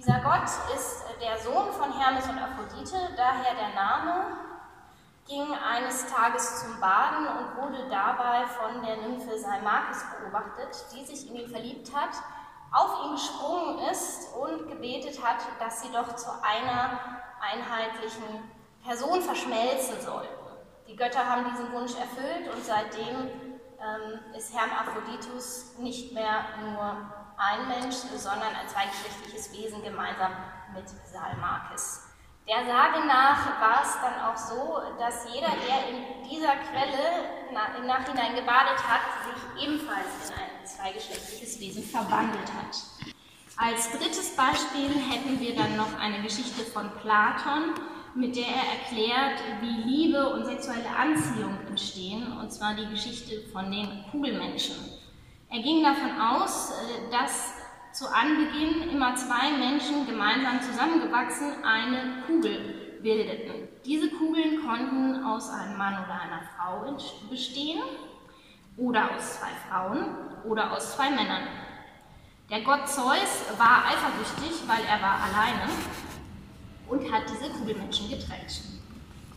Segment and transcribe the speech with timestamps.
[0.00, 4.24] Dieser Gott ist der Sohn von Hermes und Aphrodite, daher der Name,
[5.28, 11.28] ging eines Tages zum Baden und wurde dabei von der Nymphe Salmakis beobachtet, die sich
[11.28, 12.16] in ihn verliebt hat,
[12.72, 16.98] auf ihn gesprungen ist und gebetet hat, dass sie doch zu einer
[17.38, 18.50] einheitlichen
[18.82, 20.32] Person verschmelzen sollten.
[20.88, 23.28] Die Götter haben diesen Wunsch erfüllt und seitdem
[23.78, 30.32] ähm, ist Hermaphroditus nicht mehr nur ein Mensch, sondern ein zweigeschlechtliches Wesen gemeinsam
[30.74, 32.06] mit Salmakis.
[32.46, 37.48] Der Sage nach war es dann auch so, dass jeder, der in dieser Quelle
[37.78, 42.76] im Nachhinein gebadet hat, sich ebenfalls in ein zweigeschlechtliches Wesen verwandelt hat.
[43.56, 47.74] Als drittes Beispiel hätten wir dann noch eine Geschichte von Platon,
[48.14, 53.70] mit der er erklärt, wie Liebe und sexuelle Anziehung entstehen, und zwar die Geschichte von
[53.70, 54.99] den Kugelmenschen.
[55.52, 57.54] Er ging davon aus, äh, dass
[57.92, 63.68] zu Anbeginn immer zwei Menschen gemeinsam zusammengewachsen eine Kugel bildeten.
[63.84, 66.96] Diese Kugeln konnten aus einem Mann oder einer Frau
[67.28, 67.82] bestehen
[68.76, 71.42] oder aus zwei Frauen oder aus zwei Männern.
[72.48, 75.68] Der Gott Zeus war eifersüchtig, weil er war alleine
[76.88, 78.62] und hat diese Kugelmenschen getrennt.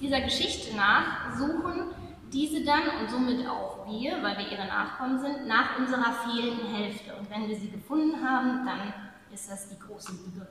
[0.00, 1.94] Dieser Geschichte nach suchen
[2.32, 7.14] diese dann und somit auch wir, weil wir ihre Nachkommen sind, nach unserer fehlenden Hälfte.
[7.14, 8.92] Und wenn wir sie gefunden haben, dann
[9.32, 10.46] ist das die große Liebe.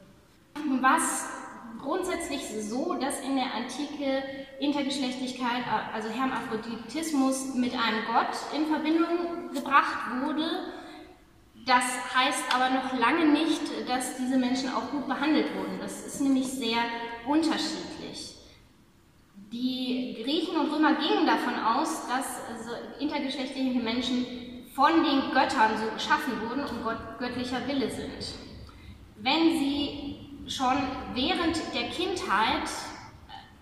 [0.81, 1.29] Was
[1.81, 4.23] grundsätzlich so, dass in der Antike
[4.59, 5.63] Intergeschlechtlichkeit,
[5.94, 10.45] also Hermaphroditismus mit einem Gott in Verbindung gebracht wurde.
[11.66, 11.83] Das
[12.16, 15.79] heißt aber noch lange nicht, dass diese Menschen auch gut behandelt wurden.
[15.79, 16.79] Das ist nämlich sehr
[17.25, 17.92] unterschiedlich.
[19.53, 22.41] Die Griechen und Römer gingen davon aus, dass
[22.99, 24.25] intergeschlechtliche Menschen
[24.73, 28.33] von den Göttern so geschaffen wurden und Gott, göttlicher Wille sind.
[29.17, 30.75] Wenn sie schon
[31.13, 32.67] während der Kindheit,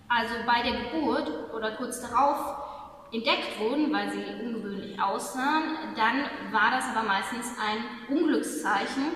[0.07, 6.71] also bei der Geburt oder kurz darauf, entdeckt wurden, weil sie ungewöhnlich aussahen, dann war
[6.71, 9.07] das aber meistens ein Unglückszeichen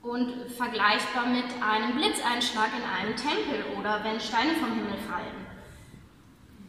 [0.00, 5.53] und vergleichbar mit einem Blitzeinschlag in einem Tempel oder wenn Steine vom Himmel fallen.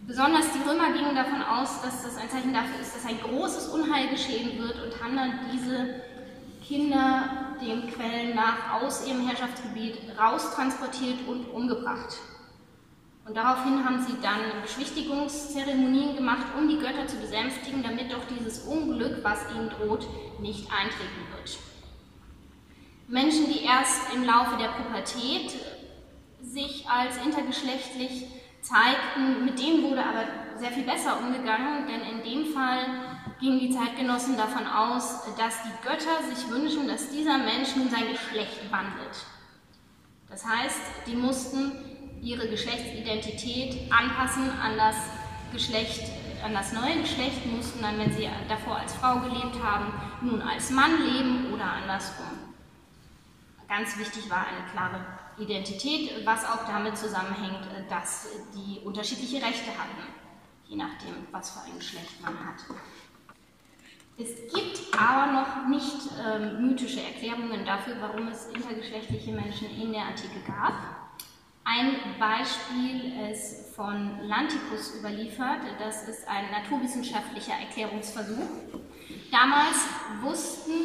[0.08, 3.70] Besonders die Römer gingen davon aus, dass das ein Zeichen dafür ist, dass ein großes
[3.70, 6.02] Unheil geschehen wird und haben dann diese
[6.64, 12.18] Kinder den Quellen nach aus ihrem Herrschaftsgebiet raustransportiert und umgebracht.
[13.28, 18.60] Und daraufhin haben sie dann Beschwichtigungszeremonien gemacht, um die Götter zu besänftigen, damit doch dieses
[18.66, 20.08] Unglück, was ihnen droht,
[20.40, 21.58] nicht eintreten wird.
[23.08, 25.52] Menschen, die erst im Laufe der Pubertät
[26.44, 28.28] sich als intergeschlechtlich
[28.66, 30.26] zeigten, mit denen wurde aber
[30.58, 32.80] sehr viel besser umgegangen, denn in dem Fall
[33.40, 38.08] gingen die Zeitgenossen davon aus, dass die Götter sich wünschen, dass dieser Mensch nun sein
[38.10, 39.26] Geschlecht wandelt.
[40.30, 41.74] Das heißt, die mussten
[42.22, 44.96] ihre Geschlechtsidentität anpassen an das
[45.54, 46.02] Geschlecht,
[46.44, 50.72] an das neue Geschlecht, mussten dann, wenn sie davor als Frau gelebt haben, nun als
[50.72, 52.26] Mann leben oder andersrum.
[53.68, 55.06] Ganz wichtig war eine klare
[55.38, 60.02] Identität, was auch damit zusammenhängt, äh, dass die unterschiedliche Rechte hatten,
[60.68, 62.56] je nachdem, was für ein Geschlecht man hat.
[64.18, 70.04] Es gibt aber noch nicht ähm, mythische Erklärungen dafür, warum es intergeschlechtliche Menschen in der
[70.04, 70.74] Antike gab.
[71.66, 75.62] Ein Beispiel ist von Lantikus überliefert.
[75.80, 78.48] Das ist ein naturwissenschaftlicher Erklärungsversuch.
[79.32, 79.88] Damals
[80.22, 80.85] wussten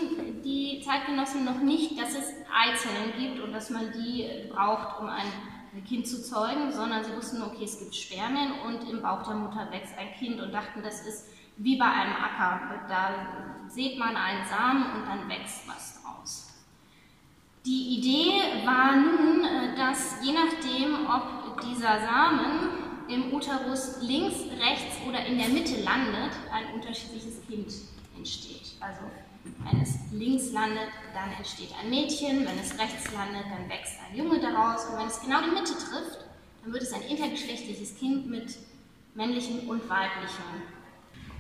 [0.91, 5.31] Zeitgenossen noch nicht, dass es Eizellen gibt und dass man die braucht, um ein
[5.87, 9.69] Kind zu zeugen, sondern sie wussten, okay, es gibt Spermien und im Bauch der Mutter
[9.71, 12.87] wächst ein Kind und dachten, das ist wie bei einem Acker.
[12.89, 16.49] Da sieht man einen Samen und dann wächst was draus.
[17.65, 24.97] Die Idee war nun, äh, dass je nachdem, ob dieser Samen im Uterus links, rechts
[25.07, 27.73] oder in der Mitte landet, ein unterschiedliches Kind
[28.17, 28.73] entsteht.
[28.81, 29.03] Also
[29.45, 34.17] wenn es links landet, dann entsteht ein Mädchen, wenn es rechts landet, dann wächst ein
[34.17, 36.25] Junge daraus und wenn es genau die Mitte trifft,
[36.63, 38.57] dann wird es ein intergeschlechtliches Kind mit
[39.15, 40.45] männlichen und weiblichen.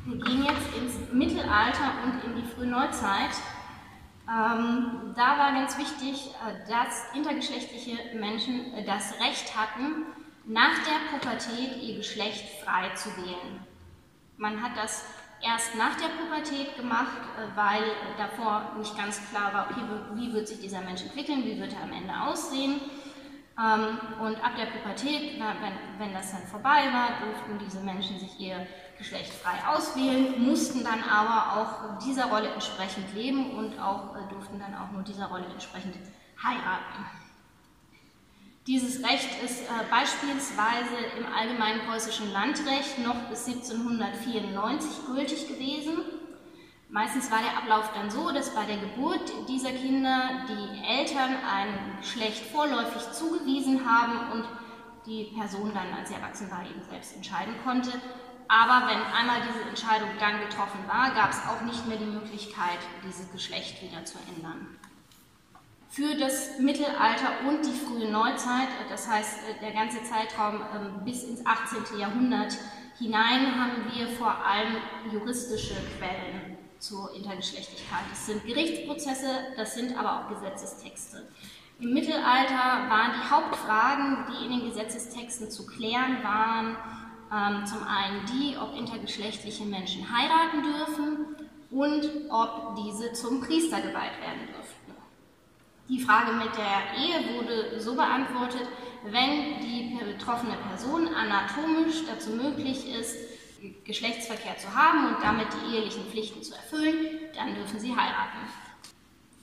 [0.07, 3.31] Wir gehen jetzt ins Mittelalter und in die Frühneuzeit.
[4.27, 10.07] Ähm, da war ganz wichtig, äh, dass intergeschlechtliche Menschen äh, das Recht hatten,
[10.47, 13.67] nach der Pubertät ihr Geschlecht frei zu wählen.
[14.37, 15.05] Man hat das
[15.43, 17.83] erst nach der Pubertät gemacht, äh, weil
[18.19, 19.83] davor nicht ganz klar war, okay,
[20.15, 22.81] wie wird sich dieser Mensch entwickeln, wie wird er am Ende aussehen.
[23.59, 25.41] Ähm, und ab der Pubertät,
[25.99, 28.67] wenn das dann vorbei war, durften diese Menschen sich ihr
[28.97, 34.59] Geschlecht frei auswählen, mussten dann aber auch dieser Rolle entsprechend leben und auch äh, durften
[34.59, 35.97] dann auch nur dieser Rolle entsprechend
[36.43, 37.07] heiraten.
[38.67, 46.03] Dieses Recht ist äh, beispielsweise im allgemeinen preußischen Landrecht noch bis 1794 gültig gewesen.
[46.91, 51.99] Meistens war der Ablauf dann so, dass bei der Geburt dieser Kinder die Eltern ein
[52.01, 54.45] Geschlecht vorläufig zugewiesen haben und
[55.07, 57.91] die Person dann, als sie erwachsen war, eben selbst entscheiden konnte.
[58.49, 62.81] Aber wenn einmal diese Entscheidung dann getroffen war, gab es auch nicht mehr die Möglichkeit,
[63.07, 64.77] dieses Geschlecht wieder zu ändern.
[65.93, 71.45] Für das Mittelalter und die frühe Neuzeit, das heißt der ganze Zeitraum ähm, bis ins
[71.45, 71.99] 18.
[71.99, 72.57] Jahrhundert
[72.97, 74.77] hinein, haben wir vor allem
[75.13, 78.05] juristische Quellen zur Intergeschlechtlichkeit.
[78.09, 79.27] Das sind Gerichtsprozesse,
[79.57, 81.27] das sind aber auch Gesetzestexte.
[81.81, 86.77] Im Mittelalter waren die Hauptfragen, die in den Gesetzestexten zu klären waren,
[87.33, 91.37] ähm, zum einen die, ob intergeschlechtliche Menschen heiraten dürfen
[91.73, 94.80] und ob diese zum Priester geweiht werden dürften.
[95.91, 98.69] Die Frage mit der Ehe wurde so beantwortet,
[99.03, 103.17] wenn die betroffene Person anatomisch dazu möglich ist,
[103.85, 106.95] Geschlechtsverkehr zu haben und damit die ehelichen Pflichten zu erfüllen,
[107.35, 108.39] dann dürfen sie heiraten.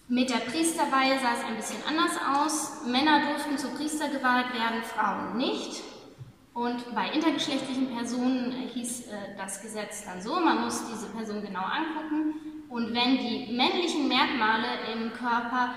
[0.07, 2.85] Mit der Priesterweihe sah es ein bisschen anders aus.
[2.85, 5.83] Männer durften zu Priester geweiht werden, Frauen nicht.
[6.53, 11.61] Und bei intergeschlechtlichen Personen hieß äh, das Gesetz dann so, man muss diese Person genau
[11.61, 15.73] angucken und wenn die männlichen Merkmale im Körper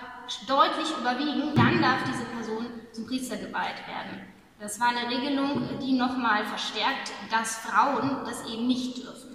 [0.47, 4.27] deutlich überwiegen, dann darf diese Person zum Priester geweiht werden.
[4.59, 9.31] Das war eine Regelung, die nochmal verstärkt, dass Frauen das eben nicht dürfen.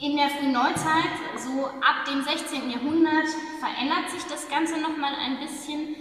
[0.00, 2.70] In der frühen Neuzeit, so ab dem 16.
[2.70, 3.28] Jahrhundert,
[3.60, 5.94] verändert sich das Ganze nochmal ein bisschen,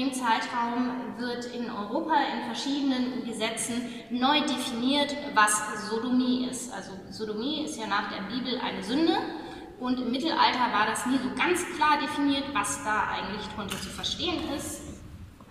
[0.00, 6.72] dem Zeitraum wird in Europa in verschiedenen Gesetzen neu definiert, was Sodomie ist.
[6.72, 9.18] Also Sodomie ist ja nach der Bibel eine Sünde
[9.78, 13.88] und im Mittelalter war das nie so ganz klar definiert, was da eigentlich drunter zu
[13.88, 14.82] verstehen ist.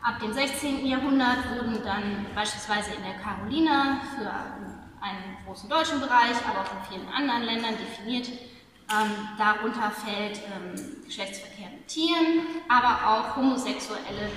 [0.02, 0.86] Ab dem 16.
[0.86, 4.32] Jahrhundert wurden dann beispielsweise in der Carolina für
[5.02, 8.30] einen großen deutschen Bereich, aber auch in vielen anderen Ländern definiert.
[8.92, 14.32] Ähm, darunter fällt ähm, Geschlechtsverkehr mit Tieren, aber auch homosexuelle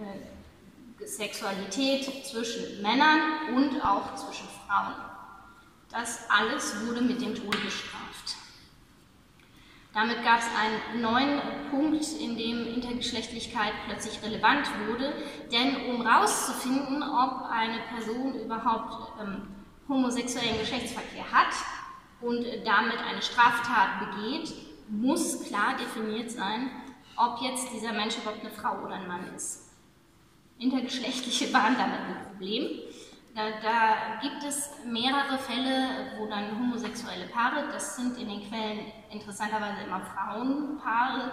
[0.00, 4.94] äh, Sexualität zwischen Männern und auch zwischen Frauen.
[5.90, 8.36] Das alles wurde mit dem Tod bestraft.
[9.92, 11.40] Damit gab es einen neuen
[11.70, 15.12] Punkt, in dem Intergeschlechtlichkeit plötzlich relevant wurde.
[15.52, 19.42] Denn um herauszufinden, ob eine Person überhaupt ähm,
[19.88, 21.54] homosexuellen Geschlechtsverkehr hat
[22.24, 24.52] und damit eine Straftat begeht,
[24.88, 26.70] muss klar definiert sein,
[27.16, 29.70] ob jetzt dieser Mensch überhaupt eine Frau oder ein Mann ist.
[30.58, 32.68] Intergeschlechtliche waren damit ein Problem.
[33.34, 38.92] Da, da, gibt es mehrere Fälle, wo dann homosexuelle Paare, das sind in den Quellen
[39.10, 41.32] interessanterweise immer Frauenpaare,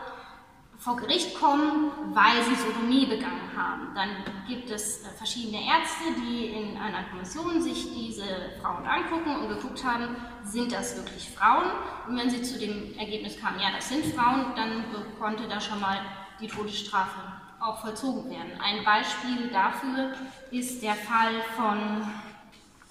[0.81, 3.93] vor Gericht kommen, weil sie Sodomie begangen haben.
[3.93, 4.09] Dann
[4.47, 8.25] gibt es äh, verschiedene Ärzte, die in einer Kommission sich diese
[8.59, 11.65] Frauen angucken und geguckt haben, sind das wirklich Frauen?
[12.07, 14.83] Und wenn sie zu dem Ergebnis kamen, ja, das sind Frauen, dann
[15.19, 15.99] konnte da schon mal
[16.39, 17.19] die Todesstrafe
[17.59, 18.59] auch vollzogen werden.
[18.59, 20.13] Ein Beispiel dafür
[20.49, 22.07] ist der Fall von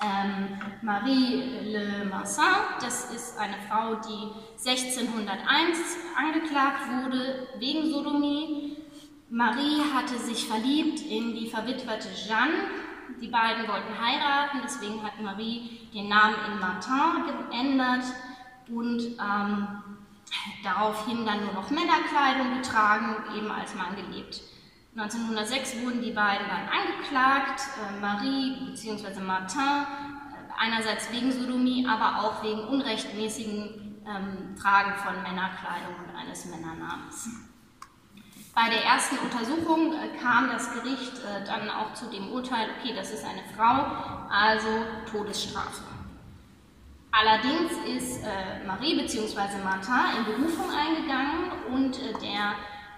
[0.03, 2.45] ähm, Marie Le Massin.
[2.81, 5.79] Das ist eine Frau, die 1601
[6.17, 8.77] angeklagt wurde wegen Sodomie.
[9.29, 12.55] Marie hatte sich verliebt in die verwitwete Jeanne.
[13.21, 18.05] Die beiden wollten heiraten, deswegen hat Marie den Namen in Martin geändert
[18.69, 19.69] und ähm,
[20.63, 24.41] daraufhin dann nur noch Männerkleidung getragen, eben als Mann gelebt.
[24.97, 29.21] 1906 wurden die beiden dann angeklagt, äh, Marie bzw.
[29.21, 36.45] Martin, äh, einerseits wegen Sodomie, aber auch wegen unrechtmäßigen ähm, Tragen von Männerkleidung und eines
[36.47, 37.29] Männernamens.
[38.53, 42.93] Bei der ersten Untersuchung äh, kam das Gericht äh, dann auch zu dem Urteil, okay,
[42.95, 43.87] das ist eine Frau,
[44.29, 45.85] also Todesstrafe.
[47.13, 49.63] Allerdings ist äh, Marie bzw.
[49.63, 52.55] Martin in Berufung eingegangen und äh, der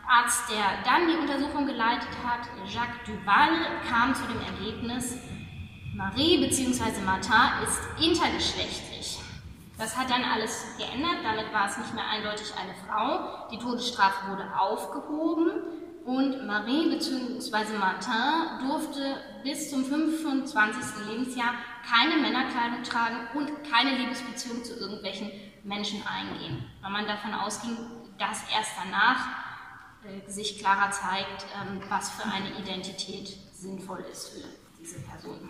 [0.09, 3.51] Arzt, der dann die Untersuchung geleitet hat, Jacques Duval,
[3.89, 5.19] kam zu dem Ergebnis,
[5.95, 7.01] Marie bzw.
[7.05, 9.19] Martin ist intergeschlechtlich.
[9.79, 13.49] Das hat dann alles geändert, damit war es nicht mehr eindeutig eine Frau.
[13.51, 15.51] Die Todesstrafe wurde aufgehoben
[16.05, 17.79] und Marie bzw.
[17.79, 21.07] Martin durfte bis zum 25.
[21.09, 21.55] Lebensjahr
[21.89, 25.31] keine Männerkleidung tragen und keine Liebesbeziehung zu irgendwelchen
[25.65, 27.77] Menschen eingehen, weil man davon ausging,
[28.19, 29.42] dass erst danach
[30.27, 34.45] sich klarer zeigt, ähm, was für eine Identität sinnvoll ist für
[34.81, 35.49] diese Person.